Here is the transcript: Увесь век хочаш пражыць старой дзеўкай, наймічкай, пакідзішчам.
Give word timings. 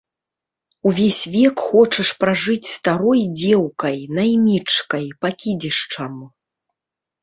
Увесь 0.91 1.19
век 1.35 1.55
хочаш 1.67 2.09
пражыць 2.25 2.71
старой 2.77 3.23
дзеўкай, 3.37 3.97
наймічкай, 4.17 5.05
пакідзішчам. 5.25 6.13